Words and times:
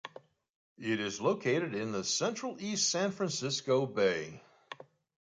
It 0.79 0.99
is 0.99 1.21
located 1.21 1.75
in 1.75 1.91
the 1.91 2.03
central 2.03 2.57
East 2.59 2.89
San 2.89 3.11
Francisco 3.11 3.85
Bay. 3.85 4.41